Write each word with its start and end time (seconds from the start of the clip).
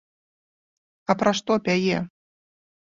А 1.13 1.17
пра 1.21 1.35
што 1.43 1.61
пяе? 1.71 1.97